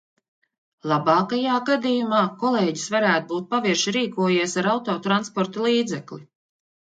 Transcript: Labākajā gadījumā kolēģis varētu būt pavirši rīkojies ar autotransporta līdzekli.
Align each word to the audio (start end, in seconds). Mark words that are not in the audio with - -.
Labākajā 0.91 1.57
gadījumā 1.67 2.21
kolēģis 2.43 2.87
varētu 2.95 3.33
būt 3.35 3.49
pavirši 3.53 3.93
rīkojies 3.99 4.57
ar 4.63 4.71
autotransporta 4.73 5.69
līdzekli. 5.69 6.21